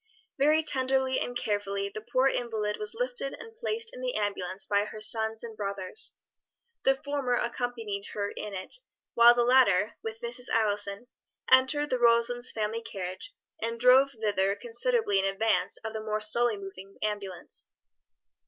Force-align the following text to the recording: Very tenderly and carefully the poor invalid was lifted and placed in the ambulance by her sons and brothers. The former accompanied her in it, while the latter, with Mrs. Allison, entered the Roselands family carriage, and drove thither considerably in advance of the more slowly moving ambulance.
Very 0.39 0.63
tenderly 0.63 1.19
and 1.19 1.37
carefully 1.37 1.87
the 1.87 2.01
poor 2.01 2.25
invalid 2.27 2.77
was 2.77 2.95
lifted 2.95 3.33
and 3.33 3.53
placed 3.53 3.93
in 3.93 4.01
the 4.01 4.15
ambulance 4.15 4.65
by 4.65 4.85
her 4.85 4.99
sons 4.99 5.43
and 5.43 5.55
brothers. 5.55 6.15
The 6.83 6.95
former 7.03 7.35
accompanied 7.35 8.07
her 8.13 8.31
in 8.31 8.55
it, 8.55 8.77
while 9.13 9.35
the 9.35 9.43
latter, 9.43 9.97
with 10.01 10.21
Mrs. 10.21 10.49
Allison, 10.49 11.05
entered 11.51 11.91
the 11.91 11.99
Roselands 11.99 12.51
family 12.51 12.81
carriage, 12.81 13.35
and 13.61 13.79
drove 13.79 14.13
thither 14.19 14.55
considerably 14.55 15.19
in 15.19 15.25
advance 15.25 15.77
of 15.83 15.93
the 15.93 16.01
more 16.01 16.19
slowly 16.19 16.57
moving 16.57 16.97
ambulance. 17.03 17.67